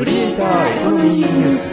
[0.00, 1.68] クリエイターエコノミーニュース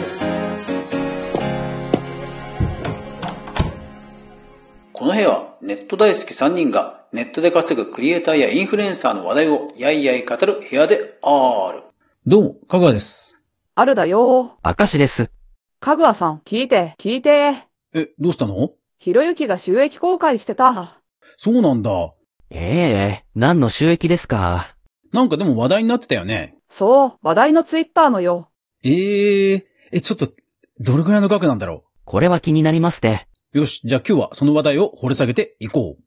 [4.92, 11.84] この部屋はネット大好き3人がネットで稼ぐクリエイターやインフルエンサーの話題をやいやい語る部屋である。
[12.26, 13.40] どうも、かぐわです。
[13.74, 14.58] あるだよ。
[14.62, 15.30] 明石です。
[15.80, 17.54] かぐわさん、聞いて、聞いて。
[17.94, 18.72] え、どうしたの？
[18.98, 21.00] ひろゆきが収益公開してた。
[21.38, 22.12] そうなんだ。
[22.50, 24.76] ええ何の収益ですか？
[25.14, 26.57] なんかでも話題になってたよね。
[26.68, 28.50] そう、話題のツイッターのよ。
[28.84, 30.32] えええ、ちょっと、
[30.78, 33.26] どれくらいの額なんだろこれは気になりますね。
[33.54, 33.58] う。
[33.58, 36.02] よし、じゃあ今日はその話題を掘り下げていこう。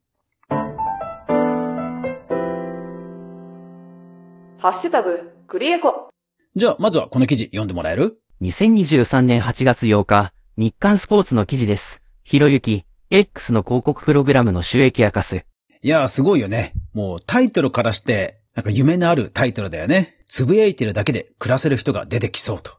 [4.60, 6.10] ハッシュタグ、クリエコ。
[6.56, 12.02] じゃあ、まずはこの記事読んでもらえる？2023年8月8日、日刊スポーツの記事です。
[12.24, 15.44] ひろゆき、X の広告プログラムの収益明かす。
[15.82, 16.74] いやー、すごいよね。
[16.94, 20.18] もうタイトルからして、なんか夢のあるタイトルだよね。
[20.32, 22.72] つぶやいてるだけで暮らせる人が出てきそうと。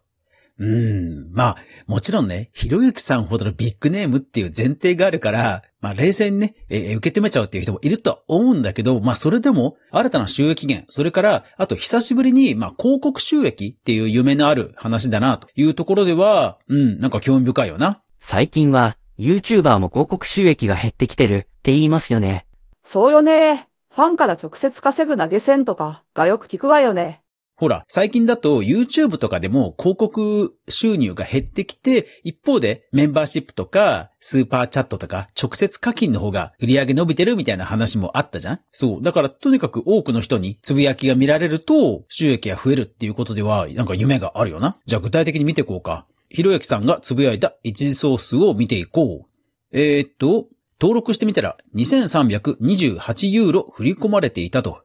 [0.58, 18.00] うーん、まあ、もちろんね、ひろゆきさんほどのビッグネームっていう前提があるから、まあ冷静にね、えー受け止めちゃうっていう人もいるとは思うんだけど、まあそれでも、新たな収益源、それから、あと久しぶりに、まあ広告収益っていう夢のある話だな、というところでは、うん、なんか興味深いよな。
[18.18, 22.46] 最近は、YouTuber も広告収益が減ってきてるって言いますよね。
[22.82, 23.68] そうよね。
[23.94, 27.21] ファンから直接稼ぐ投げ銭とかがよく聞くわよね。
[27.62, 38.60] ほら、最近だと YouTube とかでも広告収入が減ってきて、一方でメンバーシップとかスーパーチャットとか直接課金の方が売り上げ伸びてるみたいな話もあったじゃん？
[38.72, 39.00] そう。
[39.00, 44.76] だからとにかく多くの人につぶやきが見られると収益が増えるっていうことではなんか夢があるよな？
[44.86, 46.04] じゃあ具体的に見ていこうか。
[46.30, 49.30] ひろゆきさんがつぶやいた一時ソースを見ていこう。
[49.70, 50.48] えー、っと、
[50.80, 54.82] 登録してみたら2328ユーロ振り込まれていたと。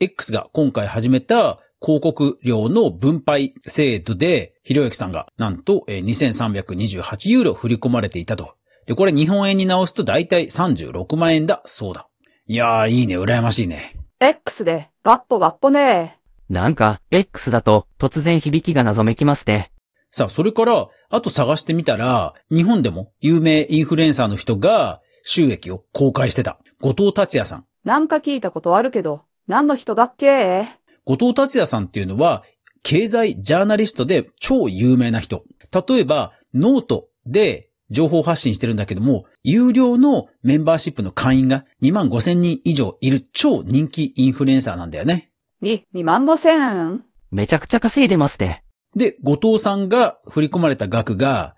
[0.00, 8.54] X が今回始めた広告料の分配制度で、ひろゆきさんがなんとえー2328ユーロ振り込まれていたと。
[8.86, 12.08] で、これ日本円に直すと大体36万円だそうだ。
[12.46, 13.96] いやー、いいね、羨ましいね。
[14.20, 16.18] X で、ガッポガッポね。
[16.50, 19.70] なんか、X だと突然響きが謎めきますね。
[20.10, 26.58] さあ、それから、あと探してみたら、日本でも有名インフルエンサーの人が収益を公開してた。
[26.82, 27.64] 後藤達也さん。
[27.84, 30.66] なんか聞いたことあるけど、何の人だっけ？
[31.04, 32.42] 後藤達也さんっていうのは、
[32.82, 35.44] 経済ジャーナリストで超有名な人。
[35.88, 45.30] 例えば、ノートで情報発信してるんだけども、有料のメンバーシップの会員が2万5千人以上いる超人気インフルエンサーなんだよね。
[45.60, 48.62] に、2万5千めちゃくちゃ稼いでますね。
[48.94, 51.56] で、後藤さんが振り込まれた額が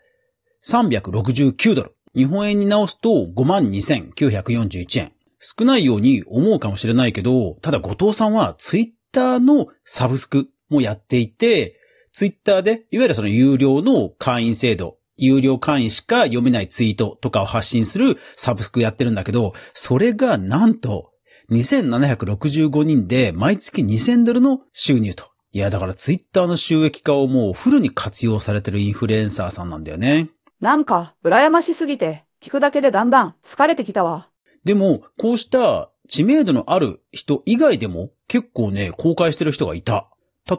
[0.64, 1.96] 369ドル。
[2.14, 5.12] 日本円に直すと52,941円。
[5.38, 8.86] 少ないように思うかもしれないけど、ただ後藤さんはツイッ
[9.16, 11.80] ターのサブスクもやっていて、
[12.12, 21.12] ツイッターで、いわゆるその有料の会員制度、有料会員しか読めないツイートとかを発信するサブスクやってるんだけど、それがなんと
[21.50, 25.30] 2765人で毎月2000ドルの収入と。
[25.52, 30.28] いや、だからツイッターの収益化をもうフルに活用されてるインフルエンサーさんなんだよね。
[30.60, 34.28] なんか、羨ましすぎて、聞くだけでだんだん疲れてきたわ。
[34.64, 40.08] でも、こうした知名度のある人以外でも結構ね、公開してる人がいた。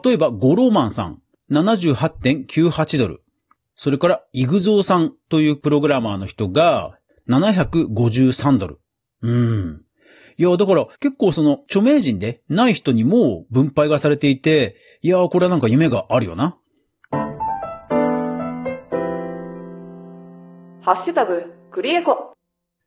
[0.04, 3.22] 例えば、ゴローマンさん、78.98ドル。
[3.74, 6.98] それから、イグゾーさんというプログラマーの人が、
[7.28, 8.80] 753ドル。
[9.22, 9.82] うん。
[10.36, 16.56] いや、だから結構その著名人でない人にも分配がされていて、いや、これはなんか夢があるよな。
[20.82, 22.34] ハッシュタグ、クリエコ。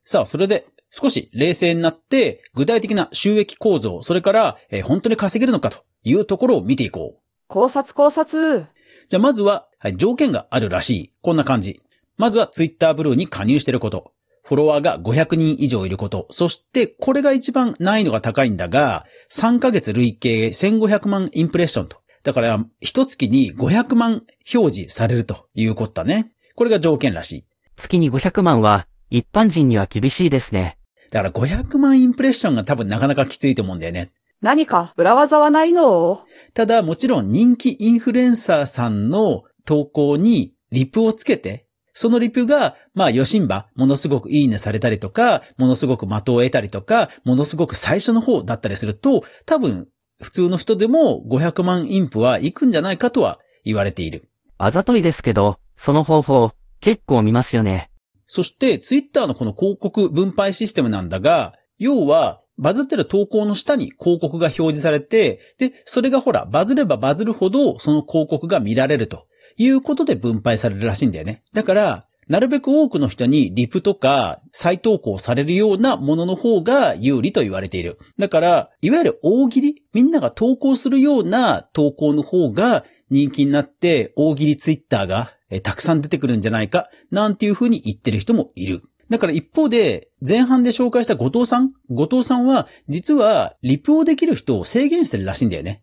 [0.00, 7.22] さあ、それで少し冷静になって、具体的な収益構造、それから、えー本当に稼げるのかというところを見ていこう。
[7.48, 8.66] 考察考察。
[9.08, 11.12] じゃあまずは、はい、条件があるらしい。
[11.22, 11.80] こんな感じ。
[12.18, 14.12] まずは Twitter ブルーに加入していること。
[14.44, 16.26] フォロワーが500人以上いること。
[16.28, 22.02] そして、これが一番難易度が高いんだが、3ヶ月累計1500万インプレッションと。
[22.22, 24.24] だから、一月に500万
[24.54, 26.32] 表示されるということだね。
[26.54, 27.44] これが条件らしい。
[27.76, 30.76] 月に500万は、一般人には厳しいですね。
[31.12, 34.10] だから500万インプレッションが多分なかなかきついと思うんだよね。
[34.40, 36.24] 何か裏技はないの？
[36.54, 49.88] ただ、もちろん人気インフルエンサーさんの投稿にリプをつけて、そのリプが、まあ、余震場、ものすごくいいねされたりとか、ものすごく的を得たりとか、ものすごく最初の方だったりすると、多分、
[50.22, 54.30] 普通の人でも500万インプは行くんじゃないかとは言われている。
[54.56, 57.90] あざといですけど、その方法、結構見ますよね。
[58.34, 69.26] そして、ツイッターのこの広告分配システムなんだが、要は、バズってる投稿の下に広告が表示されて、で、それがほら、バズればバズるほど、その広告が見られると
[69.58, 71.42] いうことで分配されるらしいんだよね。
[71.52, 77.98] だから、なるべく多くの人にリプとか再投稿されるようなものの方が有利と言われている。
[78.16, 88.82] だから、いわゆる大喜利みんなが投稿するような投稿の方が人気になって、大喜利ツイッターがえーたくさん出てくるんじゃないか、なんていうふうに言ってる人もいる。
[89.10, 95.82] だから一方で、前半で紹介した後藤さん後藤さんは、実は、リプをできる人を制限してるらしいんだよね。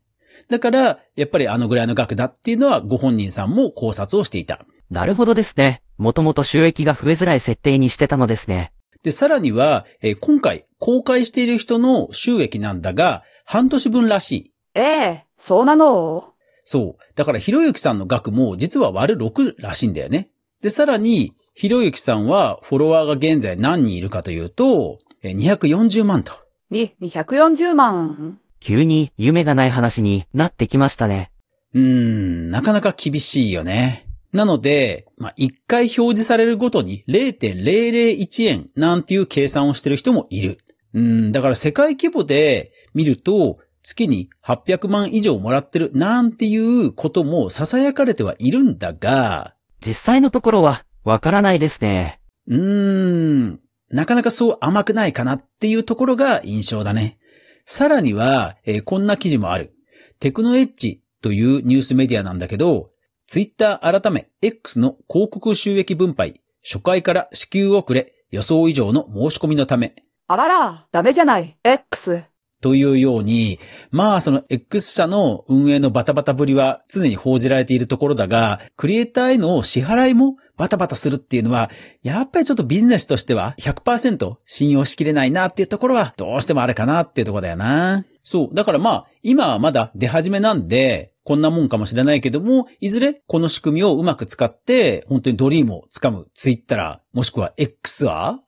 [0.50, 4.66] だから、やっぱりあのぐらいの額だっていうのは、ご本人さんも考察をしていた。
[4.89, 5.83] なるほどですね。
[5.98, 8.71] もともと収益が増えづらい設定にしてたのですね。
[9.04, 14.54] で、さらには、えー今回公開している人の収益なんだが、半年分らしい。
[14.74, 16.33] ええ、そうなの？
[16.69, 17.04] そう。
[17.16, 20.30] だから、ひろゆきさんの額も実は割る6らしいんだよね。
[20.62, 26.31] で、さらに、ひろゆきさんはフォロワーが現在何人いるかというと、えー240万と。
[26.69, 28.38] に、240万。
[28.60, 31.31] 急に夢がない話になってきましたね。
[31.74, 34.06] うーん、なかなか厳しいよね。
[34.31, 40.60] なので、まあ、1回表示されるごとに0.001円なんていう計算をしてる人もいる。
[40.94, 49.55] うん、だから世界規模で見ると、月に800万以上もらってるなんていうことも囁かれてはいるんだが、
[49.85, 52.19] 実際のところはわからないですね。
[52.47, 53.59] うーん、
[53.91, 57.17] なかなかそう甘くないかなっていうところが印象だね。
[57.65, 59.73] さらには、えーこんな記事もある。
[60.19, 62.91] テクノエッジというニュースメディアなんだけど、
[63.27, 69.95] ツイッター改め X の広告収益分配、初回から支給遅れ、予想以上の申し込みのため、
[70.31, 71.57] あらら、ダメじゃない。
[71.63, 72.23] X。
[72.61, 73.59] というように、
[73.91, 81.69] まあその X 社の運営のバタバタぶりは常に報じられているところだが、クリエイターへの支払いもバタバタするっていうのは、
[82.03, 88.06] やっぱりちょっとビジネスとしては100%信用しきれないなっていうところはどうしてもあるかなっていうところだよな。
[88.23, 88.56] そう。
[88.56, 98.39] だからまあ、今はまだ出始めなんで、こんなもんかもしれないけども、いずれこの仕組みをうまく使って、本当にドリームをつかむツイッター、もしくは X は？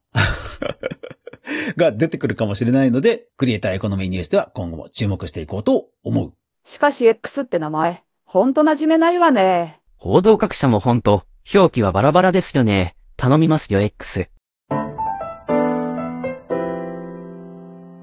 [1.78, 6.34] が出てくるかもしれないので、クリエイターエコノミーニュースでは今後も注目していこうと思う。
[6.64, 9.80] しかし X って名前、ほんと馴染めないわね。
[9.98, 11.24] 報道各社もほんと、
[11.54, 12.96] 表記はバラバラですよね。
[13.18, 14.28] 頼みますよ X。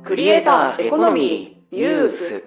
[0.05, 2.45] クリエイターエコノミーニュース。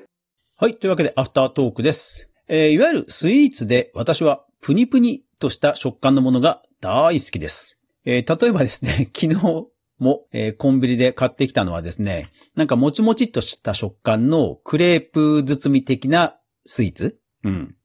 [0.58, 0.76] はい。
[0.76, 2.30] というわけで、アフタートークです。
[2.48, 7.80] えーいわゆるスイーツで私はプニプニとした食感のものが大好きです。
[8.04, 9.68] えー例えばですね、 昨日
[10.01, 17.19] も、えーコンビニで買ってきたのはですね、なんかもちもちっとした食感のクレープ包み的なスイーツ？
[17.44, 17.75] うん。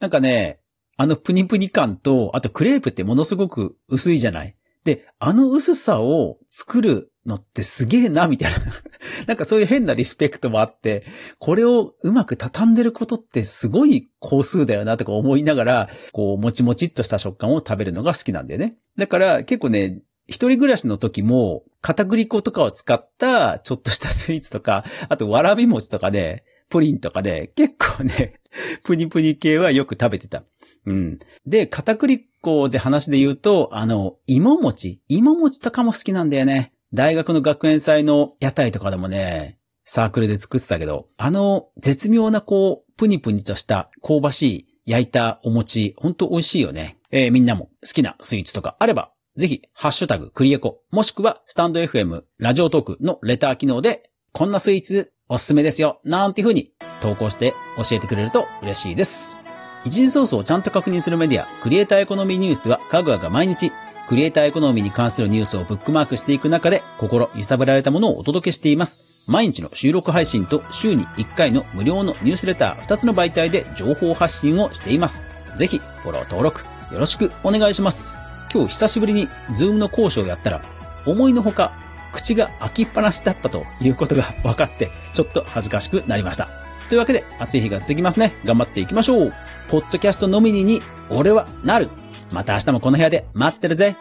[0.00, 0.60] なんかね、
[0.96, 4.56] あのプニプニ感と、あとクレープってものすごく薄いじゃない？
[4.84, 8.58] で、あの薄さを作るのってすげえな、みたいな。
[9.28, 11.04] なんかそういう変なリスペクトもあって、
[11.38, 18.78] これをうまく畳んでることってすごい工数だよなとか思いながら、こう、もちもちっとした食感を食べるのが好きなんだよね。
[18.96, 20.00] だから結構ね、
[20.30, 28.40] 一人暮らしの時も、片栗粉とかを使ったちょっとしたスイーツとか、あとわらび餅とかで、プリンとかで、結構ね、
[28.84, 30.44] プニプニ系はよく食べてた。
[30.86, 31.18] うん。
[31.46, 35.02] で、片栗粉で話で言うと、あの、芋餅。
[35.08, 36.72] 芋餅とかも好きなんだよね。
[36.94, 46.98] 大学の学園祭の屋台とかでもね、サークルで作ってたけど、あの、絶妙なこう、プニプニとした香ばしい焼いたお餅、ほんと美味しいよね。
[47.10, 59.38] えーみんなも好きなスイーツとかあれば、ぜひ、ハッシュタグ、クリエコ、もしくは、スタンド FM、ラジオトークのレター機能で、こんなスイーツおすすめですよ、なんていう風に投稿して教えてくれると嬉しいです。
[59.86, 63.72] 一次ソースをちゃんと確認するメディア、クリエイターエコノミーニュースでは、かぐわが毎日、
[64.10, 69.24] クリエイターエコノミーに関するニュースをブックマークしていく中で、心揺さぶられたものをお届けしています。
[69.26, 75.26] 毎日の収録配信と週に1回の無料のニュースレター2つの媒体で情報発信をしています。
[75.56, 76.60] ぜひ、フォロー登録、
[76.92, 78.29] よろしくお願いします。
[78.52, 80.62] 今日久しぶりに Zoom の講師をやったら、
[81.06, 81.72] 思いのほか、
[82.12, 86.48] 口が開きっぱなしだったということが分かって、ちょっと恥ずかしくなりました。
[86.88, 88.32] というわけで、暑い日が続きますね。
[88.44, 89.32] 頑張っていきましょう。
[89.68, 91.88] ポッドキャストノミニーに、俺はなる。
[92.32, 93.96] また明日もこの部屋で待ってるぜ。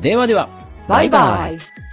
[0.00, 0.48] ではでは。
[0.86, 1.85] バイバイ。